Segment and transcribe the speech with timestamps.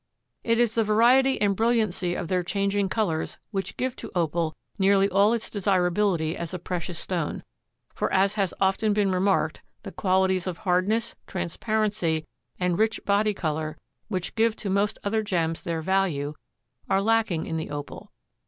[0.43, 5.07] It is the variety and brilliancy of their changing colors which give to Opal nearly
[5.07, 7.43] all its desirability as a precious stone,
[7.93, 12.25] for, as has often been remarked, the qualities of hardness, transparency
[12.59, 13.77] and rich body color
[14.07, 16.33] which give to most other gems their value
[16.89, 18.11] are lacking in the Opal.